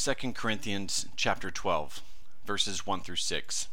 [0.00, 2.02] 2 Corinthians chapter 12,
[2.46, 3.68] verses 1 through 6.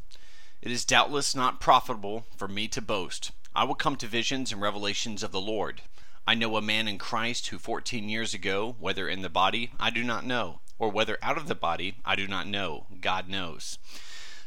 [0.59, 3.29] It is doubtless not profitable for me to boast.
[3.55, 5.83] I will come to visions and revelations of the Lord.
[6.25, 9.91] I know a man in Christ who 14 years ago, whether in the body, I
[9.91, 12.87] do not know, or whether out of the body, I do not know.
[13.01, 13.77] God knows.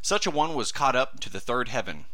[0.02, 2.06] Such a one was caught up to the third heaven.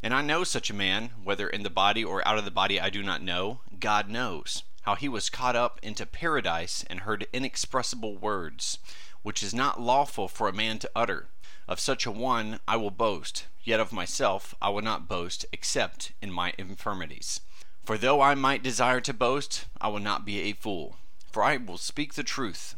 [0.00, 2.80] And I know such a man, whether in the body or out of the body,
[2.80, 3.62] I do not know.
[3.80, 8.78] God knows how he was caught up into paradise and heard inexpressible words
[9.22, 11.28] which is not lawful for a man to utter.
[11.66, 16.12] Of such a one I will boast, yet of myself I will not boast except
[16.22, 17.40] in my infirmities.
[17.84, 20.96] For though I might desire to boast, I will not be a fool,
[21.30, 22.74] for I will speak the truth.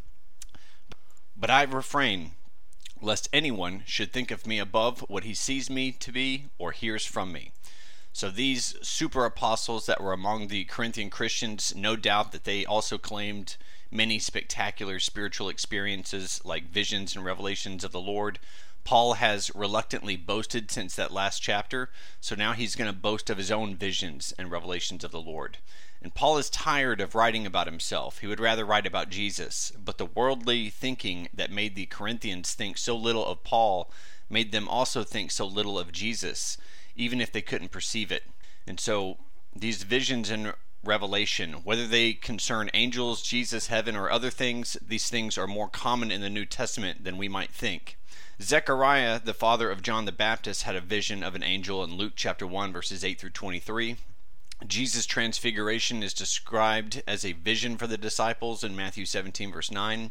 [1.37, 2.33] But I refrain,
[3.01, 7.05] lest anyone should think of me above what he sees me to be or hears
[7.05, 7.53] from me.
[8.13, 12.99] So these super apostles that were among the Corinthian Christians, no doubt that they also
[12.99, 13.57] claimed
[13.91, 18.39] many spectacular spiritual experiences like visions and revelations of the Lord.
[18.85, 23.39] Paul has reluctantly boasted since that last chapter, so now he's going to boast of
[23.39, 25.59] his own visions and revelations of the Lord.
[26.03, 28.19] And Paul is tired of writing about himself.
[28.19, 29.71] He would rather write about Jesus.
[29.73, 33.91] But the worldly thinking that made the Corinthians think so little of Paul
[34.31, 36.57] made them also think so little of Jesus,
[36.97, 38.23] even if they couldn't perceive it.
[38.67, 39.19] And so
[39.55, 41.53] these visions and revelation.
[41.65, 46.21] Whether they concern angels, Jesus, heaven, or other things, these things are more common in
[46.21, 47.97] the New Testament than we might think.
[48.41, 52.15] Zechariah, the father of John the Baptist, had a vision of an angel in Luke
[52.17, 53.97] chapter 1, verses 8 through 23.
[54.67, 60.11] Jesus' transfiguration is described as a vision for the disciples in Matthew 17, verse 9.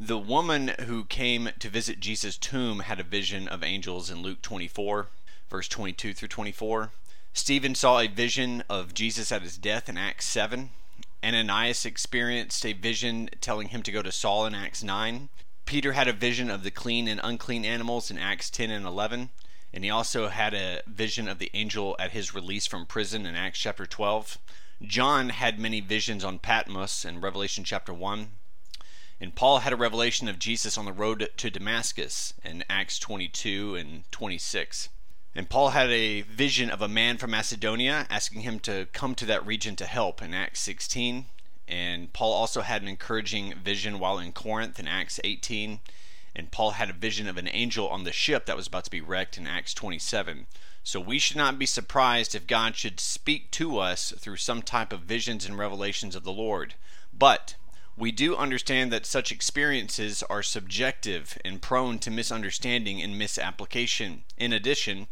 [0.00, 4.42] The woman who came to visit Jesus' tomb had a vision of angels in Luke
[4.42, 5.08] 24,
[5.48, 6.90] verse 22 through 24.
[7.36, 10.70] Stephen saw a vision of Jesus at his death in Acts 7.
[11.22, 15.28] Ananias experienced a vision telling him to go to Saul in Acts 9.
[15.66, 19.30] Peter had a vision of the clean and unclean animals in Acts 10 and 11.
[19.72, 23.34] And he also had a vision of the angel at his release from prison in
[23.34, 24.38] Acts chapter 12.
[24.82, 28.28] John had many visions on Patmos in Revelation chapter 1.
[29.20, 33.74] And Paul had a revelation of Jesus on the road to Damascus in Acts 22
[33.74, 34.88] and 26.
[35.36, 39.26] And Paul had a vision of a man from Macedonia asking him to come to
[39.26, 41.26] that region to help in Acts 16.
[41.66, 45.80] And Paul also had an encouraging vision while in Corinth in Acts 18.
[46.36, 48.90] And Paul had a vision of an angel on the ship that was about to
[48.90, 50.46] be wrecked in Acts 27.
[50.84, 54.92] So we should not be surprised if God should speak to us through some type
[54.92, 56.74] of visions and revelations of the Lord.
[57.12, 57.56] But
[57.96, 64.24] we do understand that such experiences are subjective and prone to misunderstanding and misapplication.
[64.36, 65.06] In addition,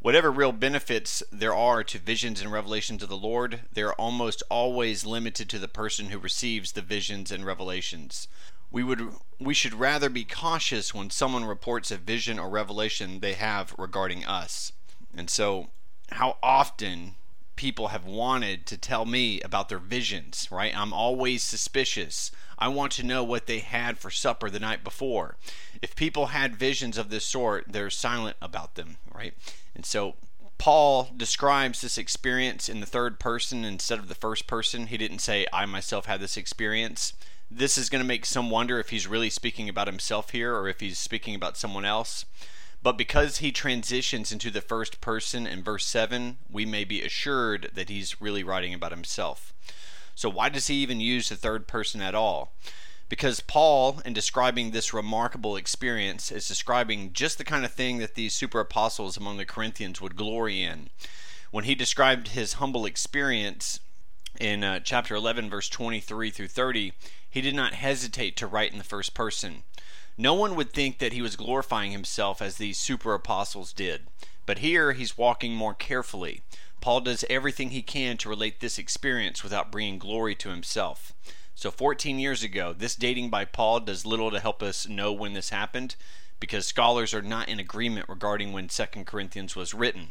[0.00, 4.42] whatever real benefits there are to visions and revelations of the Lord, they are almost
[4.48, 8.28] always limited to the person who receives the visions and revelations.
[8.70, 13.34] We would we should rather be cautious when someone reports a vision or revelation they
[13.34, 14.72] have regarding us.
[15.16, 15.70] And so
[16.10, 17.16] how often
[17.58, 20.72] people have wanted to tell me about their visions, right?
[20.78, 22.30] I'm always suspicious.
[22.56, 25.36] I want to know what they had for supper the night before.
[25.82, 29.34] If people had visions of this sort, they're silent about them, right?
[29.74, 30.14] And so
[30.56, 34.86] Paul describes this experience in the third person instead of the first person.
[34.86, 37.12] He didn't say, I myself had this experience.
[37.50, 40.68] This is going to make some wonder if he's really speaking about himself here or
[40.68, 42.24] if he's speaking about someone else.
[42.82, 47.70] But because he transitions into the first person in verse 7, we may be assured
[47.74, 49.52] that he's really writing about himself.
[50.14, 52.52] So, why does he even use the third person at all?
[53.08, 58.14] Because Paul, in describing this remarkable experience, is describing just the kind of thing that
[58.14, 60.90] these super apostles among the Corinthians would glory in.
[61.50, 63.80] When he described his humble experience
[64.38, 66.92] in uh, chapter 11, verse 23 through 30,
[67.30, 69.62] he did not hesitate to write in the first person.
[70.20, 74.08] No one would think that he was glorifying himself as these super apostles did.
[74.46, 76.42] But here he's walking more carefully.
[76.80, 81.12] Paul does everything he can to relate this experience without bringing glory to himself.
[81.54, 85.34] So, 14 years ago, this dating by Paul does little to help us know when
[85.34, 85.94] this happened
[86.40, 90.08] because scholars are not in agreement regarding when 2 Corinthians was written.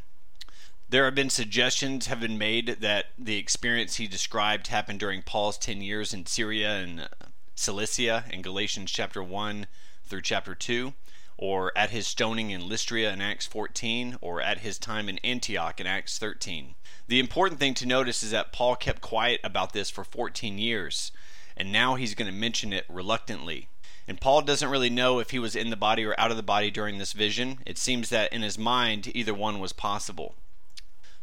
[0.90, 5.58] There have been suggestions have been made that the experience he described happened during Paul's
[5.58, 7.10] 10 years in Syria and
[7.56, 9.68] Cilicia in Galatians chapter 1
[10.08, 10.94] through chapter 2,
[11.38, 15.80] or at his stoning in Lystra in Acts 14, or at his time in Antioch
[15.80, 16.76] in Acts 13.
[17.08, 21.12] The important thing to notice is that Paul kept quiet about this for 14 years,
[21.56, 23.70] and now he's going to mention it reluctantly.
[24.08, 26.44] And Paul doesn't really know if he was in the body or out of the
[26.44, 27.60] body during this vision.
[27.66, 30.36] It seems that in his mind, either one was possible.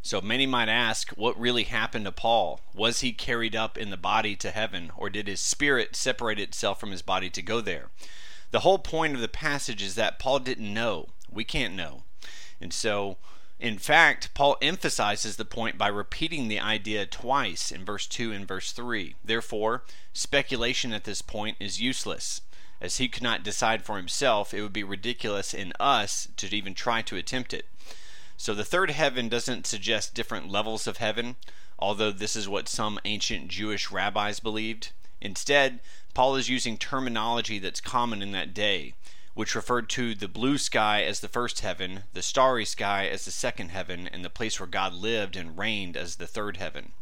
[0.03, 2.61] So many might ask, what really happened to Paul?
[2.75, 6.79] Was he carried up in the body to heaven, or did his spirit separate itself
[6.79, 7.89] from his body to go there?
[8.55, 11.09] The whole point of the passage is that Paul didn't know.
[11.29, 12.05] We can't know.
[12.61, 13.17] And so,
[13.59, 18.47] in fact, Paul emphasizes the point by repeating the idea twice in verse 2 and
[18.47, 19.17] verse 3.
[19.25, 22.43] Therefore, speculation at this point is useless.
[22.81, 26.75] As he could not decide for himself, it would be ridiculous in us to even
[26.75, 27.67] try to attempt it.
[28.37, 31.35] So the third heaven doesn't suggest different levels of heaven,
[31.77, 34.91] although this is what some ancient Jewish rabbis believed.
[35.21, 35.81] Instead,
[36.15, 38.95] Paul is using terminology that's common in that day,
[39.35, 43.33] which referred to the blue sky as the first heaven, the starry sky as the
[43.33, 46.93] second heaven, and the place where God lived and reigned as the third heaven.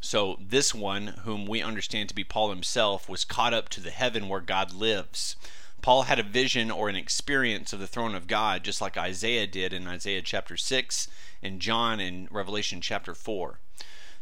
[0.00, 3.90] So, this one, whom we understand to be Paul himself, was caught up to the
[3.90, 5.34] heaven where God lives.
[5.80, 9.46] Paul had a vision or an experience of the throne of God, just like Isaiah
[9.46, 11.08] did in Isaiah chapter 6
[11.42, 13.58] and John in Revelation chapter 4.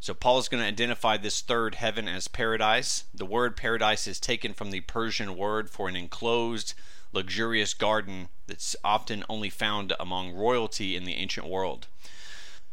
[0.01, 3.05] So, Paul is going to identify this third heaven as paradise.
[3.15, 6.75] The word paradise is taken from the Persian word for an enclosed,
[7.13, 11.87] luxurious garden that's often only found among royalty in the ancient world.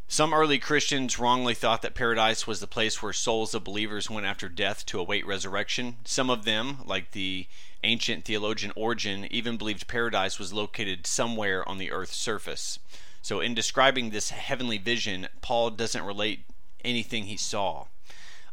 [0.07, 4.27] Some early Christians wrongly thought that paradise was the place where souls of believers went
[4.27, 5.97] after death to await resurrection.
[6.05, 7.47] Some of them, like the
[7.83, 12.77] ancient theologian Origen, even believed paradise was located somewhere on the earth's surface.
[13.23, 16.45] So, in describing this heavenly vision, Paul doesn't relate
[16.83, 17.85] anything he saw,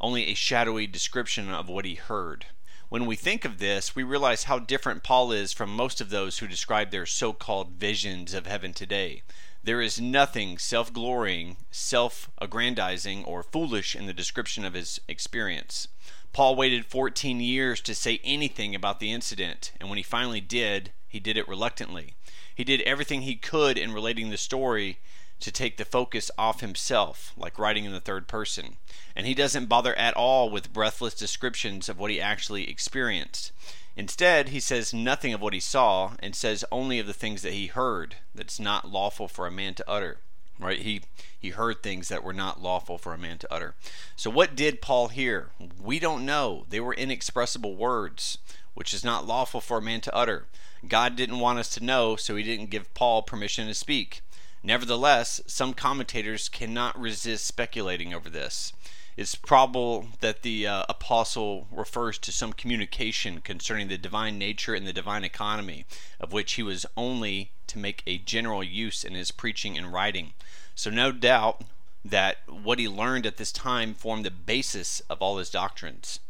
[0.00, 2.46] only a shadowy description of what he heard.
[2.88, 6.38] When we think of this, we realize how different Paul is from most of those
[6.38, 9.22] who describe their so called visions of heaven today.
[9.62, 15.86] There is nothing self glorying, self aggrandizing, or foolish in the description of his experience.
[16.32, 20.92] Paul waited 14 years to say anything about the incident, and when he finally did,
[21.06, 22.14] he did it reluctantly.
[22.54, 24.98] He did everything he could in relating the story
[25.40, 28.76] to take the focus off himself, like writing in the third person.
[29.16, 33.52] And he doesn't bother at all with breathless descriptions of what he actually experienced.
[33.96, 37.52] Instead, he says nothing of what he saw and says only of the things that
[37.52, 40.18] he heard that's not lawful for a man to utter.
[40.58, 40.80] Right?
[40.80, 41.02] He
[41.38, 43.74] he heard things that were not lawful for a man to utter.
[44.14, 45.50] So what did Paul hear?
[45.82, 46.66] We don't know.
[46.68, 48.36] They were inexpressible words,
[48.74, 50.44] which is not lawful for a man to utter.
[50.86, 54.20] God didn't want us to know, so he didn't give Paul permission to speak.
[54.62, 58.72] Nevertheless, some commentators cannot resist speculating over this
[59.20, 64.86] it's probable that the uh, apostle refers to some communication concerning the divine nature and
[64.86, 65.84] the divine economy,
[66.18, 70.32] of which he was only to make a general use in his preaching and writing.
[70.74, 71.64] So, no doubt
[72.02, 76.20] that what he learned at this time formed the basis of all his doctrines.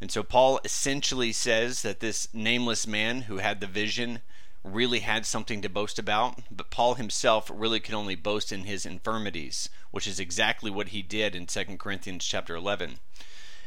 [0.00, 4.20] And so, Paul essentially says that this nameless man who had the vision
[4.64, 8.86] really had something to boast about, but Paul himself really could only boast in his
[8.86, 12.98] infirmities, which is exactly what he did in 2 Corinthians chapter 11.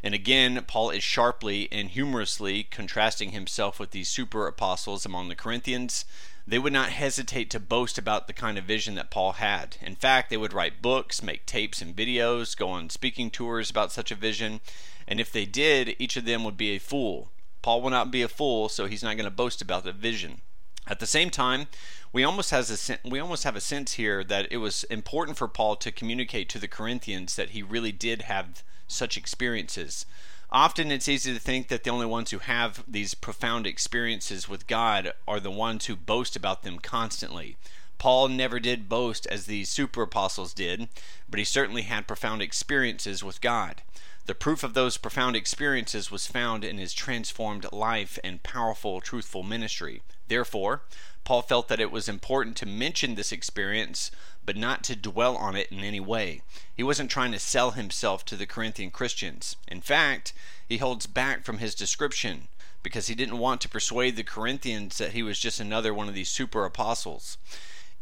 [0.04, 5.36] And again, Paul is sharply and humorously contrasting himself with these super apostles among the
[5.36, 6.06] Corinthians.
[6.48, 9.78] They would not hesitate to boast about the kind of vision that Paul had.
[9.82, 13.92] In fact, they would write books, make tapes and videos, go on speaking tours about
[13.92, 14.62] such a vision,
[15.08, 17.32] and if they did, each of them would be a fool.
[17.64, 20.42] Paul will not be a fool, so he's not going to boast about the vision.
[20.88, 21.68] At the same time,
[22.14, 25.48] we almost has a we almost have a sense here that it was important for
[25.48, 30.06] Paul to communicate to the Corinthians that he really did have such experiences.
[30.52, 34.68] Often it's easy to think that the only ones who have these profound experiences with
[34.68, 37.58] God are the ones who boast about them constantly.
[37.98, 40.88] Paul never did boast as these super apostles did,
[41.28, 43.82] but he certainly had profound experiences with God.
[44.28, 49.44] The proof of those profound experiences was found in his transformed life and powerful, truthful
[49.44, 50.02] ministry.
[50.28, 50.82] Therefore,
[51.24, 54.12] Paul felt that it was important to mention this experience,
[54.46, 56.42] but not to dwell on it in any way.
[56.76, 59.56] He wasn't trying to sell himself to the Corinthian Christians.
[59.68, 60.34] In fact,
[60.70, 62.48] he holds back from his description
[62.84, 66.14] because he didn't want to persuade the Corinthians that he was just another one of
[66.14, 67.40] these super apostles.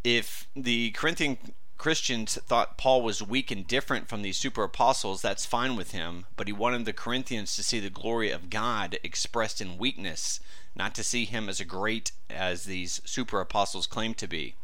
[0.04, 1.38] If the Corinthian
[1.78, 6.26] Christians thought Paul was weak and different from these super apostles, that's fine with him,
[6.36, 10.42] but he wanted the Corinthians to see the glory of God expressed in weakness,
[10.76, 14.56] not to see him as great as these super apostles claim to be.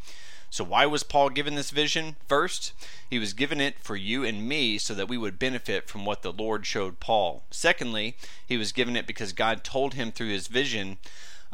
[0.52, 2.16] So, why was Paul given this vision?
[2.28, 2.74] First,
[3.08, 6.24] he was given it for you and me so that we would benefit from what
[6.24, 7.44] the Lord showed Paul.
[7.52, 10.98] Secondly, he was given it because God told him through his vision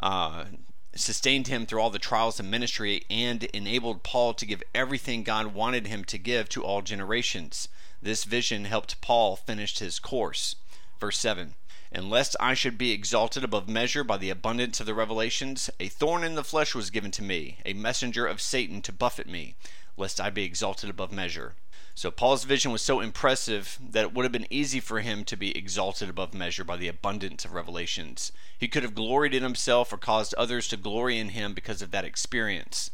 [0.00, 0.46] uh,
[0.94, 5.54] sustained him through all the trials of ministry, and enabled Paul to give everything God
[5.54, 7.68] wanted him to give to all generations.
[8.00, 10.56] This vision helped Paul finish his course.
[11.00, 11.54] Verse 7
[11.92, 15.88] And lest I should be exalted above measure by the abundance of the revelations, a
[15.88, 19.54] thorn in the flesh was given to me, a messenger of Satan to buffet me,
[19.96, 21.54] lest I be exalted above measure.
[21.94, 25.36] So Paul's vision was so impressive that it would have been easy for him to
[25.36, 28.32] be exalted above measure by the abundance of revelations.
[28.58, 31.92] He could have gloried in himself or caused others to glory in him because of
[31.92, 32.90] that experience.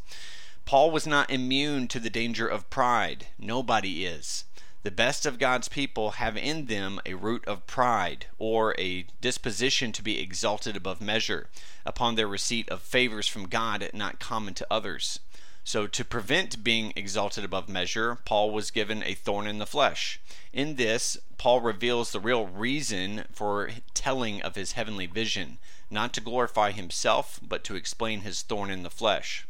[0.63, 3.27] Paul was not immune to the danger of pride.
[3.37, 4.45] Nobody is.
[4.83, 9.93] The best of God's people have in them a root of pride, or a disposition
[9.93, 11.49] to be exalted above measure,
[11.85, 15.19] upon their receipt of favors from God not common to others.
[15.63, 20.19] So, to prevent being exalted above measure, Paul was given a thorn in the flesh.
[20.51, 25.59] In this, Paul reveals the real reason for telling of his heavenly vision,
[25.89, 29.47] not to glorify himself, but to explain his thorn in the flesh.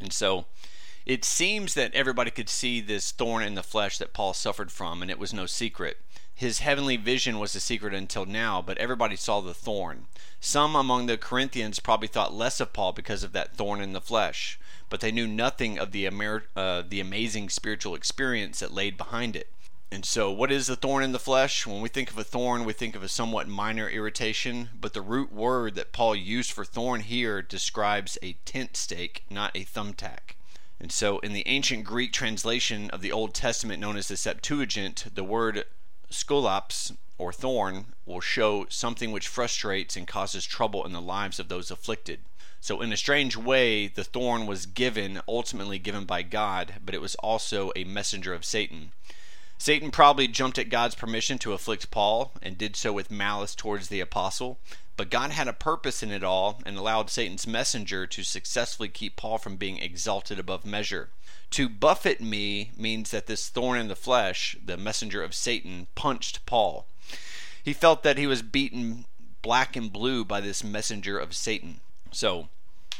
[0.00, 0.46] And so,
[1.04, 5.02] it seems that everybody could see this thorn in the flesh that Paul suffered from,
[5.02, 5.98] and it was no secret.
[6.34, 10.06] His heavenly vision was a secret until now, but everybody saw the thorn.
[10.40, 14.00] Some among the Corinthians probably thought less of Paul because of that thorn in the
[14.00, 14.58] flesh
[14.92, 19.34] but they knew nothing of the, Amer- uh, the amazing spiritual experience that laid behind
[19.34, 19.48] it.
[19.90, 21.66] And so, what is the thorn in the flesh?
[21.66, 25.00] When we think of a thorn, we think of a somewhat minor irritation, but the
[25.00, 30.36] root word that Paul used for thorn here describes a tent stake, not a thumbtack.
[30.82, 35.04] And so, in the ancient Greek translation of the Old Testament known as the Septuagint,
[35.14, 35.64] the word
[36.10, 41.46] skolops, or thorn, will show something which frustrates and causes trouble in the lives of
[41.46, 42.18] those afflicted.
[42.60, 47.00] So, in a strange way, the thorn was given, ultimately given by God, but it
[47.00, 48.90] was also a messenger of Satan.
[49.58, 53.86] Satan probably jumped at God's permission to afflict Paul and did so with malice towards
[53.86, 54.58] the apostle,
[54.96, 59.16] but God had a purpose in it all and allowed Satan's messenger to successfully keep
[59.16, 61.10] Paul from being exalted above measure.
[61.52, 66.44] To buffet me means that this thorn in the flesh, the messenger of Satan, punched
[66.46, 66.86] Paul.
[67.62, 69.04] He felt that he was beaten
[69.42, 71.80] black and blue by this messenger of Satan.
[72.10, 72.48] So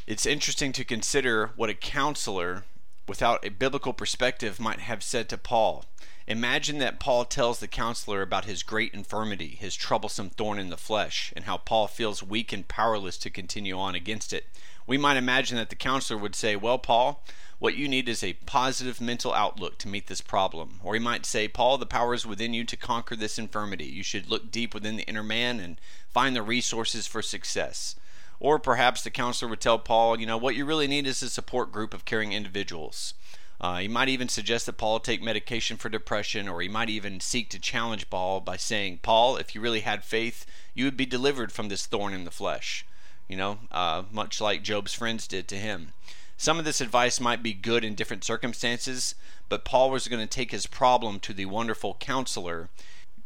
[0.07, 2.65] it's interesting to consider what a counselor
[3.09, 5.85] without a biblical perspective might have said to Paul.
[6.26, 10.76] Imagine that Paul tells the counselor about his great infirmity, his troublesome thorn in the
[10.76, 14.47] flesh, and how Paul feels weak and powerless to continue on against it.
[14.87, 17.25] We might imagine that the counselor would say, Well, Paul,
[17.59, 20.81] what you need is a positive mental outlook to meet this problem.
[20.83, 23.85] Or he might say, Paul, the power is within you to conquer this infirmity.
[23.85, 27.95] You should look deep within the inner man and find the resources for success.
[28.41, 31.31] Or perhaps the counselor would tell Paul, you know, what you really need is a
[31.31, 33.14] support group of caring individuals.
[33.62, 37.21] Uh, he might even suggest that Paul take medication for depression, or he might even
[37.21, 41.07] seek to challenge Paul by saying, Paul, if you really had faith, you would be
[41.07, 42.85] delivered from this thorn in the flesh.
[43.28, 45.92] You know, uh, much like Job's friends did to him.
[46.37, 49.14] Some of this advice might be good in different circumstances,
[49.49, 52.69] but Paul was going to take his problem to the wonderful counselor,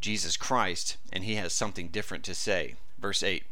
[0.02, 2.74] Jesus Christ, and he has something different to say.
[2.98, 3.44] Verse 8.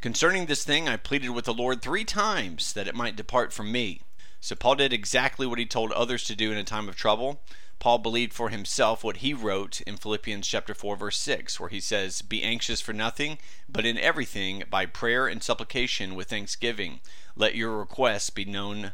[0.00, 3.70] Concerning this thing, I pleaded with the Lord three times that it might depart from
[3.70, 4.00] me.
[4.40, 7.40] So Paul did exactly what he told others to do in a time of trouble.
[7.78, 11.80] Paul believed for himself what he wrote in Philippians chapter 4 verse 6 where he
[11.80, 17.00] says, "Be anxious for nothing, but in everything by prayer and supplication with thanksgiving,
[17.36, 18.92] let your requests be known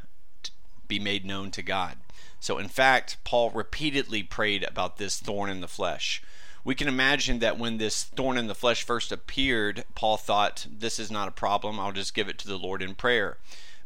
[0.87, 1.99] be made known to God."
[2.39, 6.23] So in fact, Paul repeatedly prayed about this thorn in the flesh
[6.67, 10.99] we can imagine that when this thorn in the flesh first appeared, Paul thought, This
[10.99, 11.79] is not a problem.
[11.79, 13.39] I'll just give it to the Lord in prayer.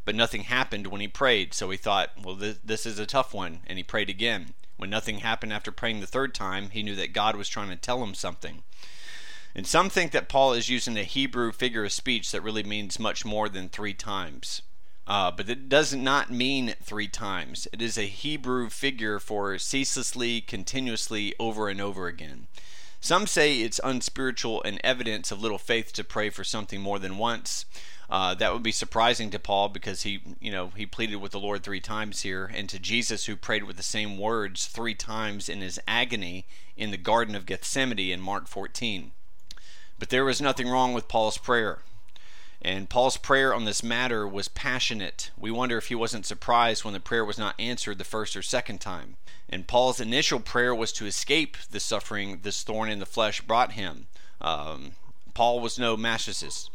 [0.05, 3.35] But nothing happened when he prayed, so he thought, Well, this, this is a tough
[3.35, 3.61] one.
[3.67, 4.55] And he prayed again.
[4.77, 7.77] When nothing happened after praying the third time, he knew that God was trying to
[7.77, 8.63] tell him something.
[9.55, 12.99] And some think that Paul is using a Hebrew figure of speech that really means
[12.99, 14.63] much more than three times.
[15.07, 17.67] Uh, but it does not mean three times.
[17.73, 22.47] It is a Hebrew figure for ceaselessly, continuously, over and over again.
[23.01, 27.17] Some say it's unspiritual and evidence of little faith to pray for something more than
[27.17, 27.65] once.
[28.11, 31.41] Uh, that would be surprising to Paul because he, you know, he pleaded with the
[31.41, 35.49] Lord three times here, and to Jesus who prayed with the same words three times
[35.49, 36.45] in his agony
[36.77, 39.13] in the Garden of Gethsemane in Mark 14.
[39.99, 41.79] But there was nothing wrong with Paul's prayer.
[42.63, 45.31] And Paul's prayer on this matter was passionate.
[45.39, 48.43] We wonder if he wasn't surprised when the prayer was not answered the first or
[48.43, 49.17] second time.
[49.49, 53.73] And Paul's initial prayer was to escape the suffering this thorn in the flesh brought
[53.73, 54.09] him.
[54.41, 54.93] Um,
[55.33, 56.69] Paul was no masochist.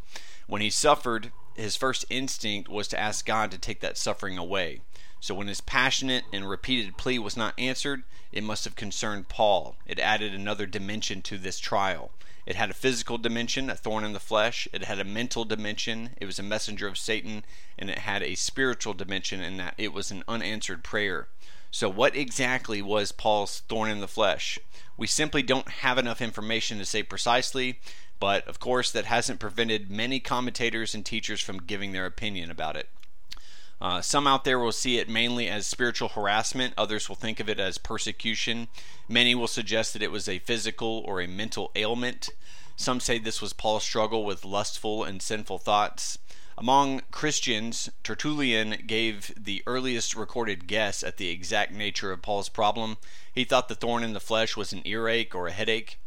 [0.47, 4.81] When he suffered, his first instinct was to ask God to take that suffering away.
[5.19, 9.75] So when his passionate and repeated plea was not answered, it must have concerned Paul.
[9.85, 12.11] It added another dimension to this trial.
[12.45, 14.67] It had a physical dimension, a thorn in the flesh.
[14.71, 16.11] It had a mental dimension.
[16.17, 17.43] It was a messenger of Satan.
[17.77, 21.27] And it had a spiritual dimension in that it was an unanswered prayer.
[21.71, 24.59] So, what exactly was Paul's thorn in the flesh?
[24.95, 27.79] We simply don't have enough information to say precisely,
[28.19, 32.77] but of course, that hasn't prevented many commentators and teachers from giving their opinion about
[32.77, 32.89] it.
[33.81, 37.49] Uh, some out there will see it mainly as spiritual harassment, others will think of
[37.49, 38.67] it as persecution.
[39.09, 42.29] Many will suggest that it was a physical or a mental ailment.
[42.77, 46.17] Some say this was Paul's struggle with lustful and sinful thoughts.
[46.57, 52.97] Among Christians, Tertullian gave the earliest recorded guess at the exact nature of Paul's problem.
[53.33, 55.99] He thought the thorn in the flesh was an earache or a headache.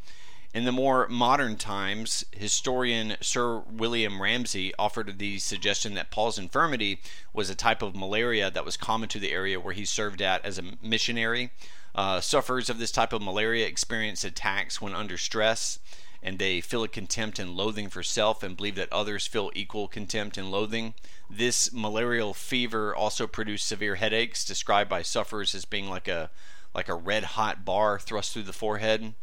[0.55, 7.01] In the more modern times, historian Sir William Ramsay offered the suggestion that Paul's infirmity
[7.35, 10.45] was a type of malaria that was common to the area where he served at
[10.45, 11.51] as a missionary.
[11.95, 15.81] Uh, sufferers of this type of malaria experience attacks when under stress,
[16.23, 19.87] and they feel a contempt and loathing for self and believe that others feel equal
[19.87, 20.95] contempt and loathing.
[21.29, 26.31] This malarial fever also produced severe headaches, described by sufferers as being like a
[26.75, 29.15] like a red hot bar thrust through the forehead.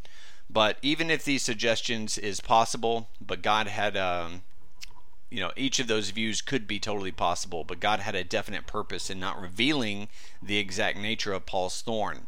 [0.50, 4.44] But even if these suggestions is possible, but God had, um,
[5.30, 8.68] you know, each of those views could be totally possible, but God had a definite
[8.68, 10.08] purpose in not revealing
[10.42, 12.28] the exact nature of Paul's thorn.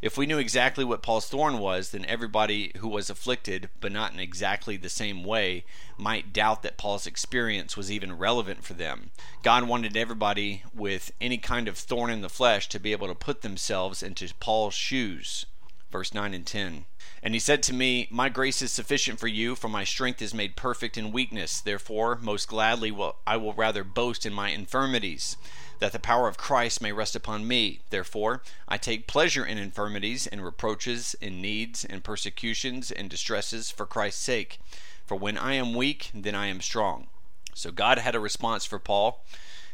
[0.00, 4.12] If we knew exactly what Paul's thorn was, then everybody who was afflicted, but not
[4.12, 5.64] in exactly the same way,
[5.96, 9.10] might doubt that Paul's experience was even relevant for them.
[9.42, 13.14] God wanted everybody with any kind of thorn in the flesh to be able to
[13.14, 15.46] put themselves into Paul's shoes.
[15.90, 16.84] Verse 9 and 10.
[17.22, 20.32] And he said to me, My grace is sufficient for you, for my strength is
[20.32, 21.60] made perfect in weakness.
[21.60, 25.36] Therefore, most gladly will I will rather boast in my infirmities,
[25.80, 27.80] that the power of Christ may rest upon me.
[27.90, 33.86] Therefore, I take pleasure in infirmities, in reproaches, in needs, in persecutions, in distresses, for
[33.86, 34.60] Christ's sake.
[35.06, 37.08] For when I am weak, then I am strong.
[37.54, 39.24] So God had a response for Paul.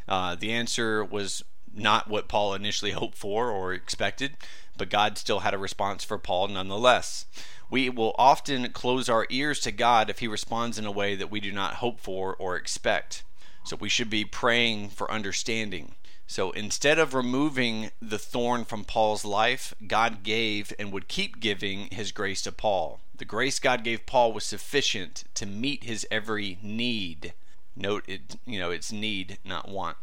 [0.09, 1.43] Uh, the answer was
[1.75, 4.37] not what Paul initially hoped for or expected
[4.77, 7.27] but God still had a response for Paul nonetheless.
[7.71, 11.31] We will often close our ears to God if he responds in a way that
[11.31, 13.25] we do not hope for or expect.
[13.65, 15.95] So we should be praying for understanding.
[16.27, 21.89] So instead of removing the thorn from Paul's life, God gave and would keep giving
[21.91, 23.01] his grace to Paul.
[23.17, 27.35] The grace God gave Paul was sufficient to meet his every need.
[27.77, 29.97] Note it, you know, it's need, not want.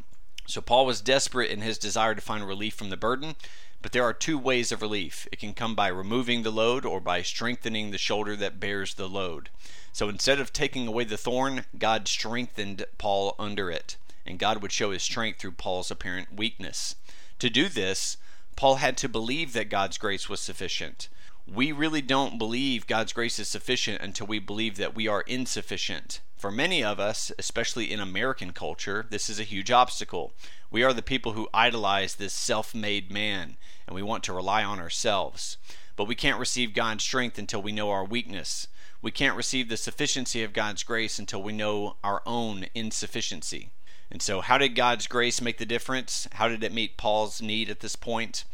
[0.48, 3.36] So Paul was desperate in his desire to find relief from the burden,
[3.82, 5.28] but there are two ways of relief.
[5.32, 9.10] It can come by removing the load or by strengthening the shoulder that bears the
[9.10, 9.50] load.
[9.92, 14.72] So instead of taking away the thorn, God strengthened Paul under it, and God would
[14.72, 16.96] show his strength through Paul's apparent weakness.
[17.40, 18.18] To do this,
[18.56, 21.10] Paul had to believe that God's grace was sufficient.
[21.48, 26.22] We really don't believe God's grace is sufficient until we believe that we are insufficient.
[26.38, 30.34] For many of us, especially in American culture, this is a huge obstacle.
[30.72, 34.64] We are the people who idolize this self made man, and we want to rely
[34.64, 35.58] on ourselves.
[35.98, 38.68] But we can't receive God's strength until we know our weakness.
[39.02, 43.72] We can't receive the sufficiency of God's grace until we know our own insufficiency.
[44.10, 46.26] And so, how did God's grace make the difference?
[46.34, 48.46] How did it meet Paul's need at this point?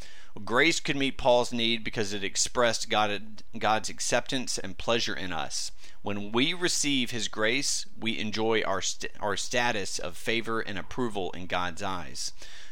[0.44, 5.72] Grace could meet Paul's need because it expressed God, God's acceptance and pleasure in us.
[6.08, 11.32] When we receive His grace, we enjoy our, st- our status of favor and approval
[11.32, 12.32] in God's eyes.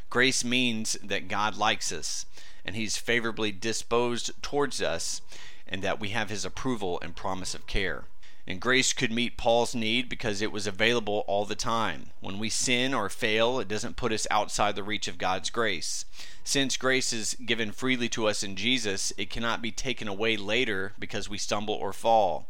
[0.09, 2.25] Grace means that God likes us
[2.63, 5.19] and He's favorably disposed towards us,
[5.67, 8.05] and that we have His approval and promise of care.
[8.47, 12.11] And grace could meet Paul's need because it was available all the time.
[12.21, 16.05] When we sin or fail, it doesn't put us outside the reach of God's grace.
[16.45, 20.93] Since grace is given freely to us in Jesus, it cannot be taken away later
[20.97, 22.47] because we stumble or fall.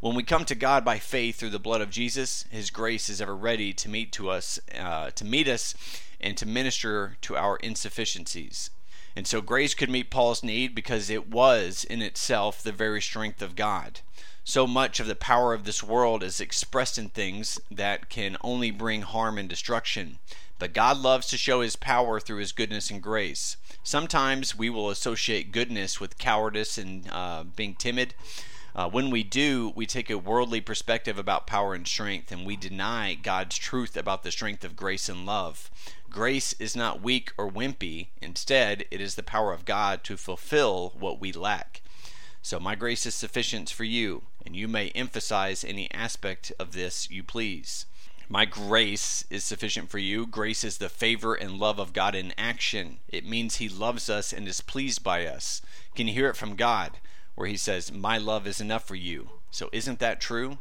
[0.00, 3.20] When we come to God by faith through the blood of Jesus, His grace is
[3.20, 5.74] ever ready to meet to us, uh, to meet us,
[6.20, 8.70] and to minister to our insufficiencies.
[9.16, 13.40] And so grace could meet Paul's need because it was in itself the very strength
[13.40, 14.00] of God.
[14.44, 18.70] So much of the power of this world is expressed in things that can only
[18.70, 20.18] bring harm and destruction.
[20.58, 23.56] But God loves to show his power through his goodness and grace.
[23.82, 28.14] Sometimes we will associate goodness with cowardice and uh, being timid.
[28.76, 32.56] Uh, when we do, we take a worldly perspective about power and strength, and we
[32.56, 35.70] deny God's truth about the strength of grace and love.
[36.10, 38.08] Grace is not weak or wimpy.
[38.20, 41.80] Instead, it is the power of God to fulfill what we lack.
[42.42, 47.10] So, my grace is sufficient for you, and you may emphasize any aspect of this
[47.10, 47.86] you please.
[48.28, 50.26] My grace is sufficient for you.
[50.26, 52.98] Grace is the favor and love of God in action.
[53.08, 55.62] It means He loves us and is pleased by us.
[55.94, 56.98] Can you hear it from God?
[57.36, 59.30] Where he says, My love is enough for you.
[59.52, 60.58] So isn't that true?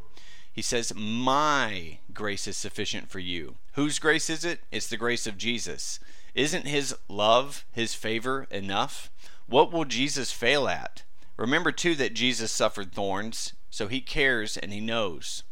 [0.54, 3.56] He says, My grace is sufficient for you.
[3.74, 4.60] Whose grace is it?
[4.72, 6.00] It's the grace of Jesus.
[6.36, 9.10] Isn't his love, his favor enough?
[9.48, 11.04] What will Jesus fail at?
[11.38, 15.44] Remember, too, that Jesus suffered thorns, so he cares and he knows.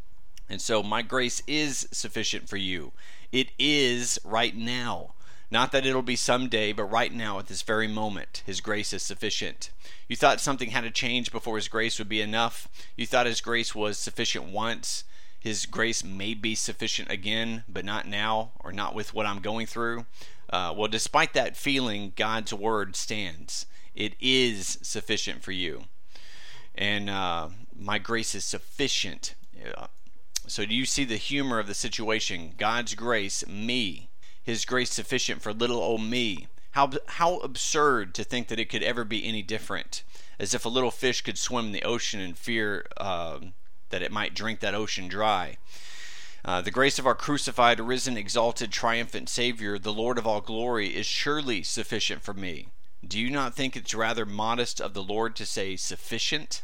[0.50, 2.92] And so, my grace is sufficient for you.
[3.32, 5.14] It is right now.
[5.54, 9.04] Not that it'll be someday, but right now, at this very moment, His grace is
[9.04, 9.70] sufficient.
[10.08, 12.68] You thought something had to change before His grace would be enough.
[12.98, 15.04] You thought His grace was sufficient once.
[15.40, 19.68] His grace may be sufficient again, but not now, or not with what I'm going
[19.68, 20.08] through.
[20.50, 23.68] Uh, well, despite that feeling, God's word stands.
[23.94, 25.84] It is sufficient for you.
[26.74, 29.36] And uh, my grace is sufficient.
[30.48, 32.54] So, do you see the humor of the situation?
[32.58, 34.10] God's grace, me,
[34.44, 36.48] his grace sufficient for little old me.
[36.72, 40.04] How, how absurd to think that it could ever be any different.
[40.40, 43.40] As if a little fish could swim the ocean in fear uh,
[43.90, 45.58] that it might drink that ocean dry.
[46.44, 50.96] Uh, the grace of our crucified, risen, exalted, triumphant Savior, the Lord of all glory,
[50.96, 52.68] is surely sufficient for me.
[53.08, 56.64] Do you not think it's rather modest of the Lord to say sufficient?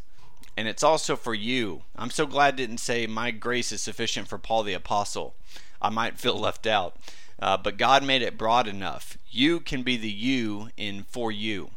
[0.57, 1.83] And it's also for you.
[1.95, 5.35] I'm so glad it didn't say my grace is sufficient for Paul the Apostle.
[5.81, 6.97] I might feel left out.
[7.41, 9.17] Uh, but God made it broad enough.
[9.29, 11.71] You can be the you in for you.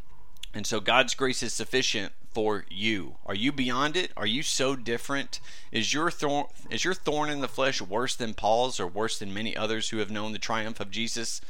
[0.55, 3.17] And so God's grace is sufficient for you.
[3.27, 4.11] Are you beyond it?
[4.17, 5.41] Are you so different?
[5.71, 9.35] Is your thorn is your thorn in the flesh worse than Paul's or worse than
[9.35, 11.41] many others who have known the triumph of Jesus?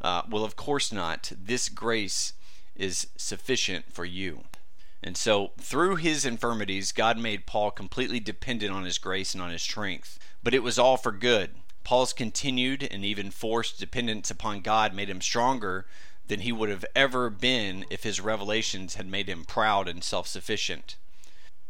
[0.00, 1.32] Uh, well, of course not.
[1.40, 2.32] This grace
[2.74, 4.44] is sufficient for you.
[5.02, 9.50] And so, through his infirmities, God made Paul completely dependent on his grace and on
[9.50, 10.18] his strength.
[10.42, 11.50] But it was all for good.
[11.84, 15.86] Paul's continued and even forced dependence upon God made him stronger
[16.28, 20.26] than he would have ever been if his revelations had made him proud and self
[20.26, 20.96] sufficient.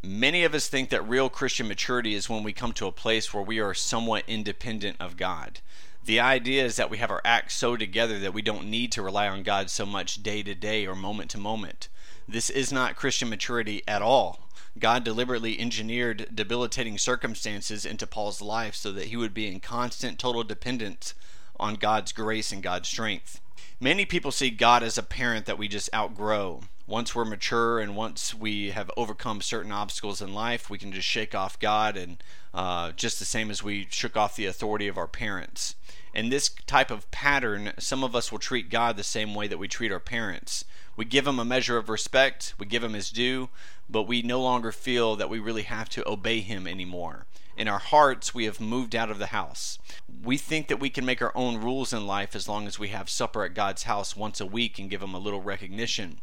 [0.02, 3.32] Many of us think that real Christian maturity is when we come to a place
[3.32, 5.60] where we are somewhat independent of God.
[6.04, 9.02] The idea is that we have our acts so together that we don't need to
[9.02, 11.88] rely on God so much day to day or moment to moment.
[12.26, 14.48] This is not Christian maturity at all.
[14.78, 20.18] God deliberately engineered debilitating circumstances into Paul's life so that he would be in constant
[20.18, 21.14] total dependence
[21.60, 23.40] on God's grace and God's strength.
[23.78, 26.62] Many people see God as a parent that we just outgrow.
[26.86, 31.06] Once we're mature and once we have overcome certain obstacles in life, we can just
[31.06, 32.22] shake off God and
[32.54, 35.74] uh, just the same as we shook off the authority of our parents.
[36.14, 39.58] In this type of pattern, some of us will treat God the same way that
[39.58, 40.64] we treat our parents.
[40.94, 43.48] We give him a measure of respect, we give him his due,
[43.88, 47.26] but we no longer feel that we really have to obey him anymore.
[47.56, 49.78] In our hearts, we have moved out of the house.
[50.22, 52.88] We think that we can make our own rules in life as long as we
[52.88, 56.20] have supper at God's house once a week and give him a little recognition.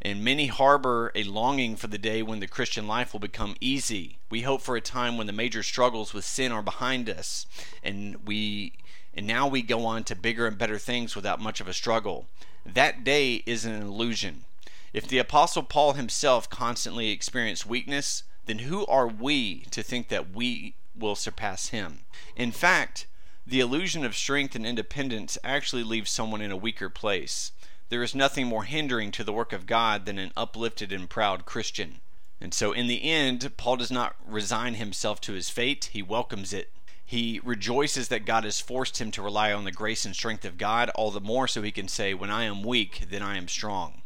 [0.00, 4.18] And many harbor a longing for the day when the Christian life will become easy.
[4.30, 7.46] We hope for a time when the major struggles with sin are behind us
[7.82, 8.74] and we
[9.14, 12.28] and now we go on to bigger and better things without much of a struggle.
[12.64, 14.44] That day is an illusion.
[14.92, 20.30] If the Apostle Paul himself constantly experienced weakness, then who are we to think that
[20.34, 22.00] we will surpass him?
[22.36, 23.06] In fact,
[23.46, 27.52] the illusion of strength and independence actually leaves someone in a weaker place.
[27.88, 31.46] There is nothing more hindering to the work of God than an uplifted and proud
[31.46, 32.00] Christian.
[32.40, 36.52] And so, in the end, Paul does not resign himself to his fate, he welcomes
[36.52, 36.70] it
[37.08, 40.58] he rejoices that God has forced him to rely on the grace and strength of
[40.58, 43.48] God, all the more so he can say, When I am weak, then I am
[43.48, 44.02] strong.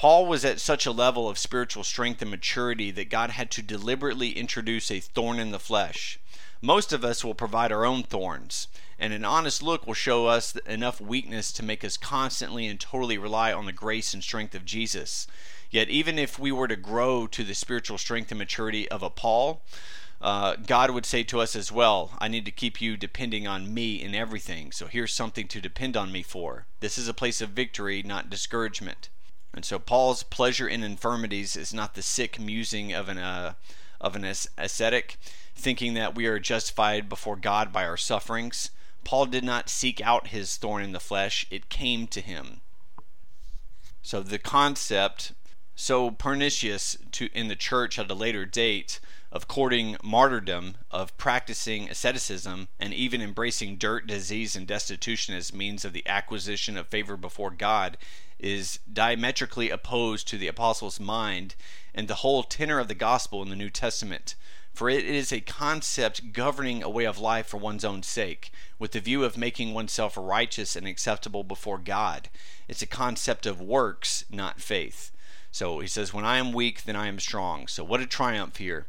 [0.00, 3.60] Paul was at such a level of spiritual strength and maturity that God had to
[3.60, 6.18] deliberately introduce a thorn in the flesh.
[6.62, 10.56] Most of us will provide our own thorns, and an honest look will show us
[10.64, 14.64] enough weakness to make us constantly and totally rely on the grace and strength of
[14.64, 15.26] Jesus.
[15.70, 19.10] Yet, even if we were to grow to the spiritual strength and maturity of a
[19.10, 19.60] Paul,
[20.22, 23.74] uh, God would say to us as well, I need to keep you depending on
[23.74, 24.72] me in everything.
[24.72, 26.64] So here's something to depend on me for.
[26.80, 29.10] This is a place of victory, not discouragement.
[29.52, 33.54] And so Paul's pleasure in infirmities is not the sick musing of an uh,
[34.00, 35.18] of an ascetic,
[35.54, 38.70] thinking that we are justified before God by our sufferings.
[39.04, 42.60] Paul did not seek out his thorn in the flesh; it came to him.
[44.02, 45.32] So the concept,
[45.74, 49.00] so pernicious to in the church at a later date,
[49.32, 55.84] of courting martyrdom, of practicing asceticism, and even embracing dirt, disease, and destitution as means
[55.84, 57.96] of the acquisition of favor before God
[58.38, 61.54] is diametrically opposed to the apostles' mind
[61.94, 64.34] and the whole tenor of the gospel in the New Testament.
[64.72, 68.92] For it is a concept governing a way of life for one's own sake, with
[68.92, 72.30] the view of making oneself righteous and acceptable before God.
[72.66, 75.10] It's a concept of works, not faith.
[75.50, 77.66] So he says, When I am weak, then I am strong.
[77.66, 78.86] So what a triumph here.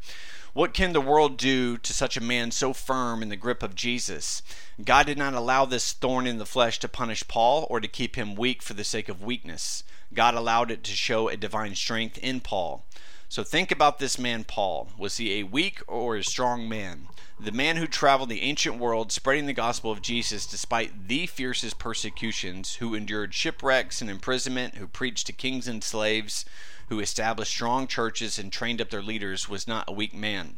[0.54, 3.74] What can the world do to such a man so firm in the grip of
[3.74, 4.42] Jesus?
[4.84, 8.18] God did not allow this thorn in the flesh to punish Paul or to keep
[8.18, 9.86] him weak for the sake of weakness.
[10.14, 12.84] God allowed it to show a divine strength in Paul.
[13.32, 14.90] So think about this man, Paul.
[14.98, 17.08] Was he a weak or a strong man?
[17.40, 21.80] The man who traveled the ancient world spreading the gospel of Jesus despite the fiercest
[21.80, 26.44] persecutions, who endured shipwrecks and imprisonment, who preached to kings and slaves,
[26.90, 30.58] who established strong churches and trained up their leaders, was not a weak man.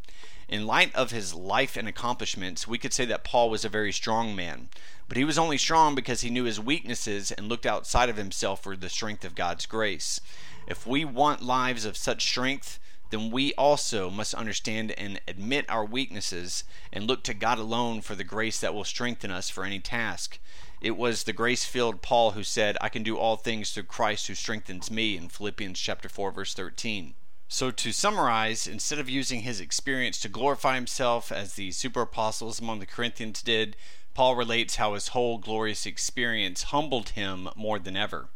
[0.49, 3.91] In light of his life and accomplishments, we could say that Paul was a very
[3.91, 4.69] strong man.
[5.07, 8.63] But he was only strong because he knew his weaknesses and looked outside of himself
[8.63, 10.19] for the strength of God's grace.
[10.67, 15.85] If we want lives of such strength, then we also must understand and admit our
[15.85, 19.79] weaknesses and look to God alone for the grace that will strengthen us for any
[19.79, 20.39] task.
[20.81, 24.35] It was the grace-filled Paul who said, "I can do all things through Christ who
[24.35, 27.13] strengthens me" in Philippians chapter 4 verse 13.
[27.47, 32.59] So to summarize, instead of using his experience to glorify himself as the super apostles
[32.59, 33.75] among the Corinthians did,
[34.15, 38.29] Paul relates how his whole glorious experience humbled him more than ever.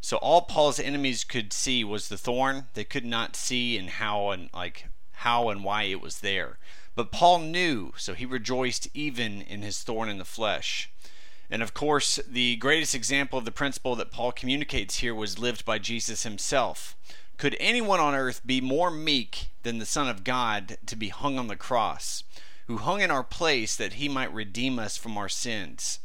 [0.00, 2.68] So all Paul's enemies could see was the thorn.
[2.74, 6.58] They could not see and how and like how and why it was there.
[6.94, 10.90] But Paul knew, so he rejoiced even in his thorn in the flesh.
[11.50, 15.64] And of course, the greatest example of the principle that Paul communicates here was lived
[15.64, 16.96] by Jesus himself.
[17.36, 21.38] Could anyone on earth be more meek than the Son of God to be hung
[21.38, 22.24] on the cross,
[22.66, 26.00] who hung in our place that he might redeem us from our sins?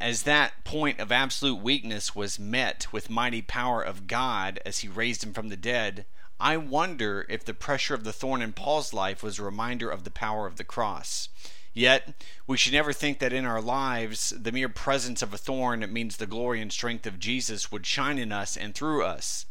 [0.00, 4.88] As that point of absolute weakness was met with mighty power of God as he
[4.88, 6.04] raised him from the dead,
[6.38, 10.04] I wonder if the pressure of the thorn in Paul's life was a reminder of
[10.04, 11.30] the power of the cross.
[11.72, 12.14] Yet,
[12.46, 16.16] we should never think that in our lives the mere presence of a thorn means
[16.16, 19.46] the glory and strength of Jesus would shine in us and through us.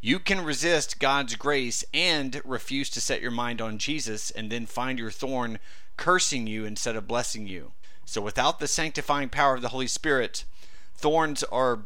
[0.00, 4.66] You can resist God's grace and refuse to set your mind on Jesus and then
[4.66, 5.58] find your thorn
[5.96, 7.72] cursing you instead of blessing you.
[8.06, 10.44] So without the sanctifying power of the Holy Spirit,
[10.94, 11.80] thorns are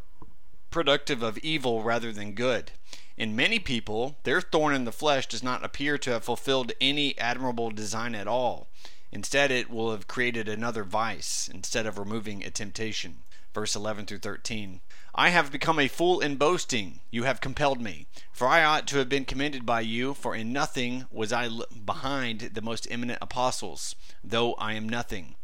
[0.71, 2.73] productive of evil rather than good.
[3.17, 7.19] In many people, their thorn in the flesh does not appear to have fulfilled any
[7.19, 8.69] admirable design at all.
[9.11, 13.23] Instead, it will have created another vice instead of removing a temptation.
[13.53, 14.81] Verse 11 through 13.
[15.15, 17.01] I have become a fool in boasting.
[17.11, 18.07] You have compelled me.
[18.31, 21.49] For I ought to have been commended by you, for in nothing was I
[21.85, 25.35] behind the most eminent apostles, though I am nothing.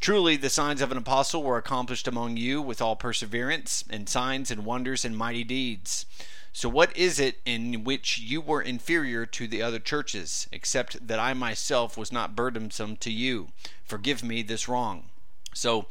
[0.00, 4.50] Truly, the signs of an apostle were accomplished among you with all perseverance, and signs
[4.50, 6.06] and wonders and mighty deeds.
[6.52, 11.18] So, what is it in which you were inferior to the other churches, except that
[11.18, 13.48] I myself was not burdensome to you?
[13.84, 15.10] Forgive me this wrong.
[15.54, 15.86] So,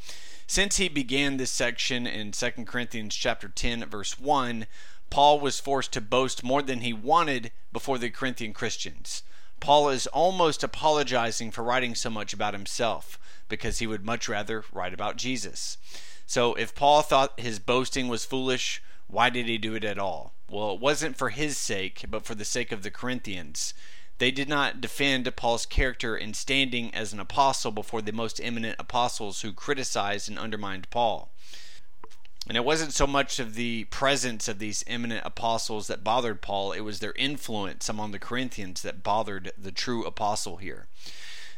[0.46, 4.66] since he began this section in 2 Corinthians chapter 10 verse 1,
[5.10, 9.22] Paul was forced to boast more than he wanted before the Corinthian Christians.
[9.58, 14.64] Paul is almost apologizing for writing so much about himself because he would much rather
[14.72, 15.78] write about Jesus.
[16.26, 20.32] So if Paul thought his boasting was foolish, why did he do it at all?
[20.50, 23.74] Well, it wasn't for his sake, but for the sake of the Corinthians.
[24.18, 28.76] They did not defend Paul's character in standing as an apostle before the most eminent
[28.78, 31.30] apostles who criticized and undermined Paul.
[32.48, 36.72] And it wasn't so much of the presence of these eminent apostles that bothered Paul,
[36.72, 40.86] it was their influence among the Corinthians that bothered the true apostle here.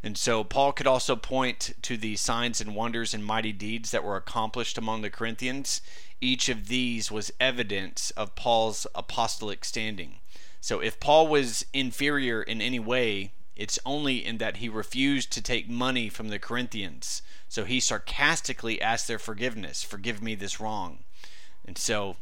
[0.02, 4.04] And so Paul could also point to the signs and wonders and mighty deeds that
[4.04, 5.80] were accomplished among the Corinthians.
[6.20, 10.20] Each of these was evidence of Paul's apostolic standing.
[10.60, 15.42] So if Paul was inferior in any way, it's only in that he refused to
[15.42, 17.22] take money from the Corinthians.
[17.48, 21.00] So he sarcastically asked their forgiveness Forgive me this wrong.
[21.64, 22.16] And so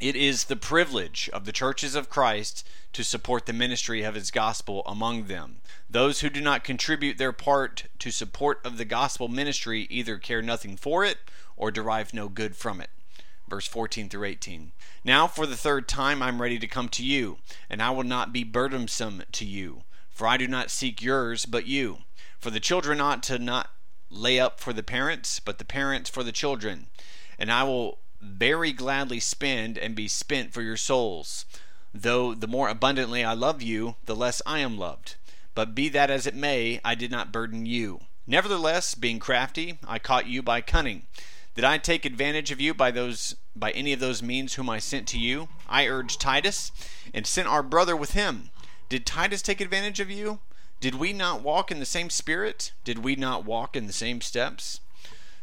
[0.00, 4.30] it is the privilege of the churches of Christ to support the ministry of his
[4.30, 5.56] gospel among them.
[5.90, 10.42] Those who do not contribute their part to support of the gospel ministry either care
[10.42, 11.18] nothing for it
[11.56, 12.90] or derive no good from it.
[13.48, 14.72] Verse 14 through 18.
[15.04, 18.32] Now for the third time I'm ready to come to you, and I will not
[18.32, 21.98] be burdensome to you, for I do not seek yours, but you.
[22.38, 23.70] For the children ought to not
[24.10, 26.86] lay up for the parents, but the parents for the children.
[27.38, 31.44] And I will very gladly spend and be spent for your souls.
[31.94, 35.16] Though the more abundantly I love you, the less I am loved.
[35.54, 38.00] But be that as it may, I did not burden you.
[38.26, 41.06] Nevertheless, being crafty, I caught you by cunning.
[41.54, 44.78] Did I take advantage of you by those by any of those means whom I
[44.78, 45.48] sent to you?
[45.68, 46.70] I urged Titus,
[47.12, 48.50] and sent our brother with him.
[48.88, 50.38] Did Titus take advantage of you?
[50.80, 52.72] Did we not walk in the same spirit?
[52.84, 54.80] Did we not walk in the same steps?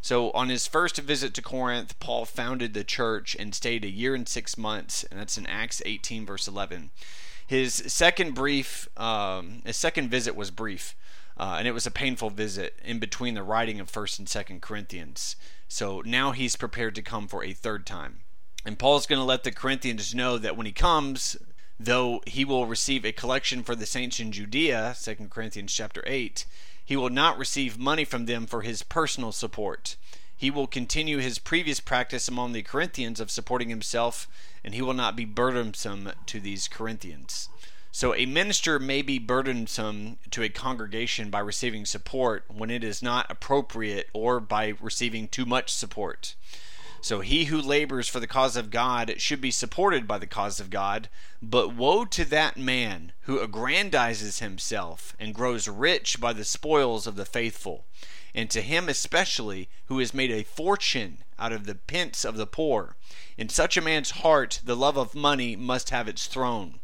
[0.06, 4.14] So, on his first visit to Corinth, Paul founded the church and stayed a year
[4.14, 6.92] and six months, and that's in Acts 18, verse 11.
[7.48, 10.96] His second brief, um, his second visit was brief,
[11.38, 14.62] uh, and it was a painful visit in between the writing of First and Second
[14.62, 15.38] Corinthians.
[15.68, 18.20] So now he's prepared to come for a third time,
[18.64, 21.36] and Paul's going to let the Corinthians know that when he comes,
[21.80, 26.46] though he will receive a collection for the saints in Judea, 2 Corinthians chapter 8,
[26.86, 29.96] he will not receive money from them for his personal support.
[30.38, 34.28] He will continue his previous practice among the Corinthians of supporting himself,
[34.64, 37.50] and he will not be burdensome to these Corinthians.
[37.92, 43.02] So, a minister may be burdensome to a congregation by receiving support when it is
[43.02, 46.36] not appropriate or by receiving too much support.
[47.06, 50.60] So he who labors for the cause of God should be supported by the cause
[50.60, 51.08] of God,
[51.40, 57.16] but woe to that man who aggrandizes himself and grows rich by the spoils of
[57.16, 57.86] the faithful,
[58.34, 62.48] and to him especially who has made a fortune out of the pence of the
[62.48, 62.96] poor.
[63.38, 66.80] In such a man's heart the love of money must have its throne.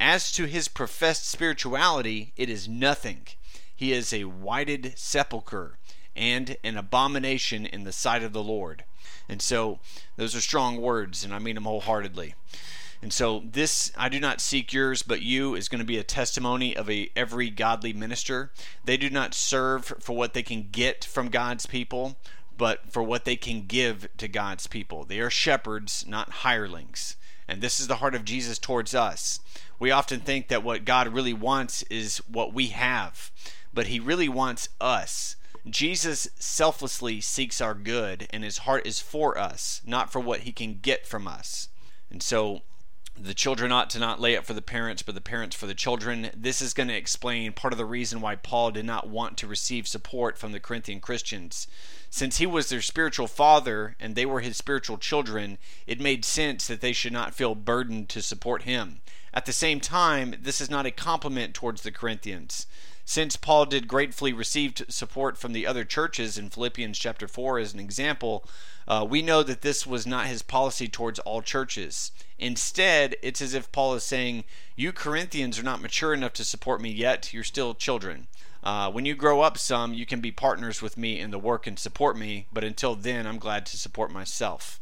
[0.00, 3.28] As to his professed spirituality, it is nothing.
[3.72, 5.78] He is a whited sepulchre
[6.16, 8.84] and an abomination in the sight of the Lord.
[9.28, 9.78] And so
[10.16, 12.34] those are strong words, and I mean them wholeheartedly.
[13.02, 16.02] And so this I do not seek yours but you is going to be a
[16.02, 18.50] testimony of a every godly minister.
[18.82, 22.16] They do not serve for what they can get from God's people,
[22.56, 25.04] but for what they can give to God's people.
[25.04, 27.16] They are shepherds, not hirelings.
[27.46, 29.40] And this is the heart of Jesus towards us.
[29.78, 33.30] We often think that what God really wants is what we have,
[33.74, 35.36] but he really wants us.
[35.68, 40.52] Jesus selflessly seeks our good, and his heart is for us, not for what he
[40.52, 41.68] can get from us.
[42.10, 42.62] And so
[43.18, 45.74] the children ought to not lay up for the parents, but the parents for the
[45.74, 46.30] children.
[46.36, 49.46] This is going to explain part of the reason why Paul did not want to
[49.46, 51.68] receive support from the Corinthian Christians.
[52.10, 56.66] Since he was their spiritual father and they were his spiritual children, it made sense
[56.66, 59.00] that they should not feel burdened to support him.
[59.32, 62.66] At the same time, this is not a compliment towards the Corinthians.
[63.06, 67.74] Since Paul did gratefully receive support from the other churches in Philippians chapter 4 as
[67.74, 68.48] an example,
[68.88, 72.12] uh, we know that this was not his policy towards all churches.
[72.38, 76.80] Instead, it's as if Paul is saying, You Corinthians are not mature enough to support
[76.80, 78.26] me yet, you're still children.
[78.62, 81.66] Uh, when you grow up some, you can be partners with me in the work
[81.66, 84.80] and support me, but until then, I'm glad to support myself.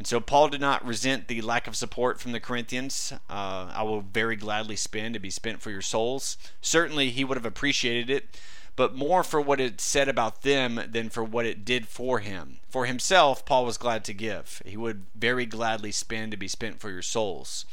[0.00, 3.12] And so Paul did not resent the lack of support from the Corinthians.
[3.28, 6.38] Uh, I will very gladly spend to be spent for your souls.
[6.62, 8.40] Certainly, he would have appreciated it,
[8.76, 12.60] but more for what it said about them than for what it did for him.
[12.70, 14.62] For himself, Paul was glad to give.
[14.64, 17.66] He would very gladly spend to be spent for your souls.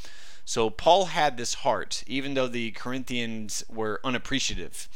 [0.44, 4.90] So Paul had this heart, even though the Corinthians were unappreciative.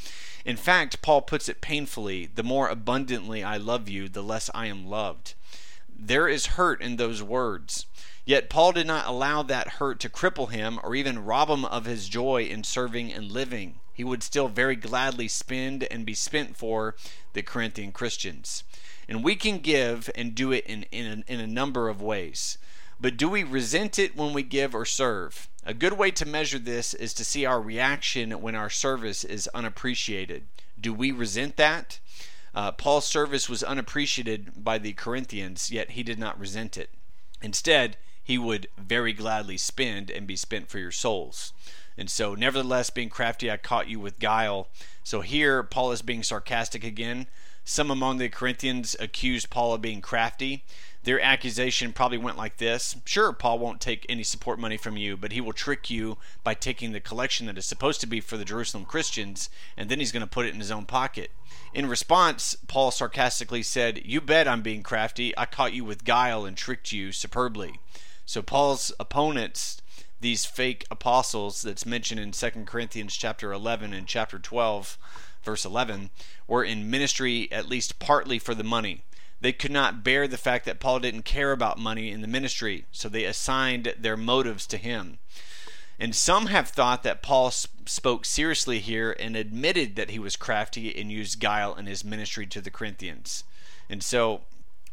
[0.44, 4.66] In fact, Paul puts it painfully the more abundantly I love you, the less I
[4.66, 5.36] am loved.
[6.04, 7.86] There is hurt in those words.
[8.26, 11.86] Yet Paul did not allow that hurt to cripple him or even rob him of
[11.86, 13.82] his joy in serving and living.
[13.94, 16.96] He would still very gladly spend and be spent for
[17.34, 18.64] the Corinthian Christians.
[19.08, 22.58] And we can give and do it in, in, in a number of ways.
[23.00, 25.50] But do we resent it when we give or serve?
[25.64, 29.48] A good way to measure this is to see our reaction when our service is
[29.54, 30.48] unappreciated.
[30.80, 32.00] Do we resent that?
[32.54, 36.90] Uh, Paul's service was unappreciated by the Corinthians, yet he did not resent it.
[37.42, 41.54] Instead, he would very gladly spend and be spent for your souls.
[41.98, 44.68] And so, nevertheless, being crafty, I caught you with guile.
[45.04, 47.28] So here, Paul is being sarcastic again.
[47.64, 50.64] Some among the Corinthians accused Paul of being crafty.
[51.04, 55.18] Their accusation probably went like this Sure, Paul won't take any support money from you,
[55.18, 58.38] but he will trick you by taking the collection that is supposed to be for
[58.38, 61.32] the Jerusalem Christians, and then he's going to put it in his own pocket.
[61.74, 65.36] In response, Paul sarcastically said, You bet I'm being crafty.
[65.38, 67.80] I caught you with guile and tricked you superbly.
[68.26, 69.82] So Paul's opponents,
[70.20, 74.98] these fake apostles that's mentioned in 2 Corinthians chapter 11 and chapter 12,
[75.44, 76.12] verse 11,
[76.48, 79.04] were in ministry at least partly for the money.
[79.42, 82.86] They could not bear the fact that Paul didn't care about money in the ministry,
[82.92, 85.18] so they assigned their motives to him.
[86.00, 90.96] And some have thought that Paul spoke seriously here and admitted that he was crafty
[91.00, 93.44] and used guile in his ministry to the Corinthians.
[93.90, 94.42] And so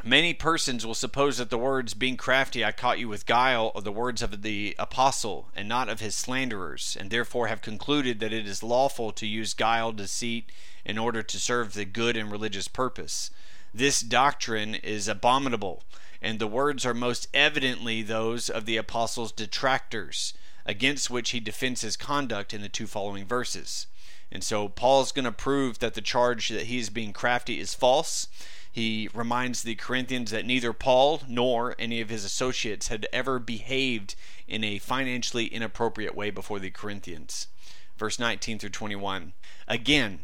[0.05, 3.81] many persons will suppose that the words, being crafty, I caught you with guile, are
[3.81, 8.33] the words of the apostle and not of his slanderers, and therefore have concluded that
[8.33, 10.51] it is lawful to use guile, deceit,
[10.85, 13.31] in order to serve the good and religious purpose.
[13.74, 15.85] This doctrine is abominable,
[16.22, 20.33] and the words are most evidently those of the apostle's detractors,
[20.64, 23.87] against which he defends his conduct in the two following verses.
[24.31, 27.75] And so Paul's going to prove that the charge that he is being crafty is
[27.75, 28.27] false.
[28.71, 34.14] He reminds the Corinthians that neither Paul nor any of his associates had ever behaved
[34.46, 37.48] in a financially inappropriate way before the Corinthians.
[37.96, 39.33] Verse 19 through 21.
[39.66, 40.21] Again,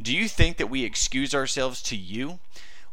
[0.00, 2.38] do you think that we excuse ourselves to you?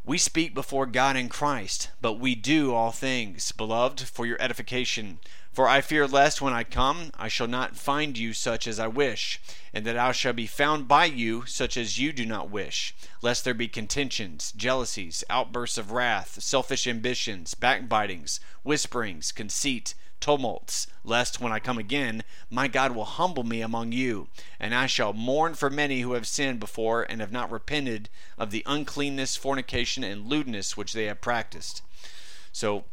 [0.07, 5.17] We speak before God in Christ, but we do all things, beloved, for your edification.
[5.51, 8.85] For I fear lest when I come I shall not find you such as I
[8.85, 9.41] wish,
[9.73, 12.93] and that I shall be found by you such as you do not wish,
[13.23, 21.39] lest there be contentions, jealousies, outbursts of wrath, selfish ambitions, backbitings, whisperings, conceit, tumults, lest
[21.39, 24.27] when I come again my God will humble me among you,
[24.59, 28.51] and I shall mourn for many who have sinned before and have not repented of
[28.51, 31.81] the uncleanness, fornication, and lewdness which they have practiced.
[32.51, 32.85] So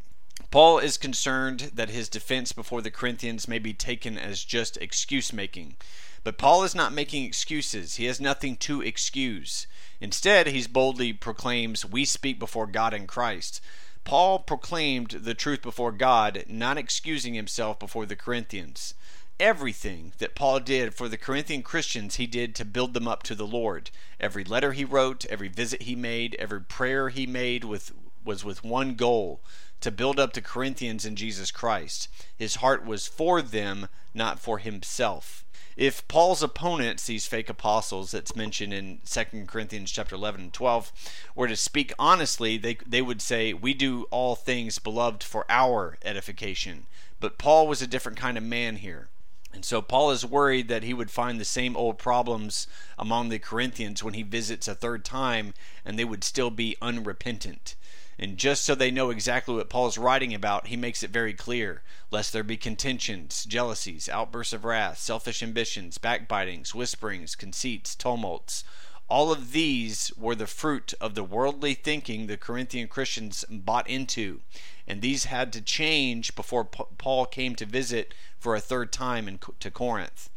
[0.50, 5.32] Paul is concerned that his defense before the Corinthians may be taken as just excuse
[5.32, 5.76] making.
[6.24, 7.96] But Paul is not making excuses.
[7.96, 9.66] He has nothing to excuse.
[10.00, 13.60] Instead, he boldly proclaims, We speak before God in Christ.
[14.04, 18.94] Paul proclaimed the truth before God, not excusing himself before the Corinthians.
[19.38, 23.34] Everything that Paul did for the Corinthian Christians, he did to build them up to
[23.34, 23.90] the Lord.
[24.20, 27.92] Every letter he wrote, every visit he made, every prayer he made with,
[28.24, 29.40] was with one goal
[29.80, 32.08] to build up the Corinthians in Jesus Christ.
[32.36, 35.44] His heart was for them, not for himself.
[35.76, 40.92] If Paul's opponents, these fake apostles that's mentioned in 2 Corinthians chapter 11 and 12,
[41.34, 45.98] were to speak honestly, they, they would say, We do all things, beloved, for our
[46.04, 46.86] edification.
[47.20, 49.08] But Paul was a different kind of man here.
[49.52, 52.66] And so Paul is worried that he would find the same old problems
[52.98, 55.52] among the Corinthians when he visits a third time
[55.84, 57.74] and they would still be unrepentant.
[58.22, 61.34] And just so they know exactly what Paul is writing about, he makes it very
[61.34, 68.62] clear lest there be contentions, jealousies, outbursts of wrath, selfish ambitions, backbitings, whisperings, conceits, tumults.
[69.08, 74.42] All of these were the fruit of the worldly thinking the Corinthian Christians bought into.
[74.86, 79.40] And these had to change before Paul came to visit for a third time in,
[79.58, 80.30] to Corinth.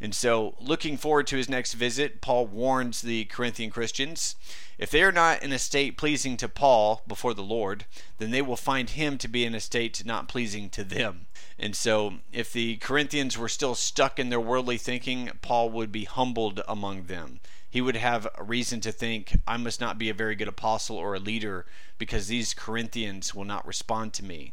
[0.00, 4.36] And so, looking forward to his next visit, Paul warns the Corinthian Christians
[4.78, 7.86] if they are not in a state pleasing to Paul before the Lord,
[8.18, 11.26] then they will find him to be in a state not pleasing to them.
[11.58, 16.04] And so, if the Corinthians were still stuck in their worldly thinking, Paul would be
[16.04, 17.40] humbled among them.
[17.70, 21.14] He would have reason to think, I must not be a very good apostle or
[21.14, 21.64] a leader
[21.96, 24.52] because these Corinthians will not respond to me.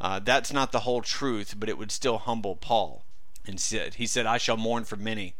[0.00, 3.04] Uh, that's not the whole truth, but it would still humble Paul.
[3.46, 5.34] And said, he said, I shall mourn for many.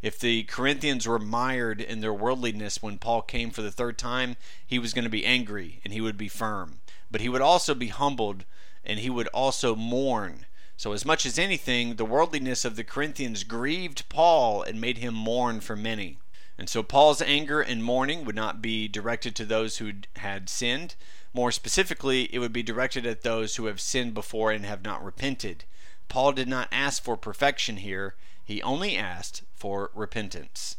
[0.00, 4.36] If the Corinthians were mired in their worldliness when Paul came for the third time,
[4.64, 6.78] he was going to be angry and he would be firm.
[7.10, 8.44] But he would also be humbled
[8.84, 10.46] and he would also mourn.
[10.76, 15.14] So, as much as anything, the worldliness of the Corinthians grieved Paul and made him
[15.14, 16.18] mourn for many.
[16.56, 20.94] And so, Paul's anger and mourning would not be directed to those who had sinned.
[21.34, 25.04] More specifically, it would be directed at those who have sinned before and have not
[25.04, 25.64] repented.
[26.08, 30.76] Paul did not ask for perfection here, he only asked for repentance.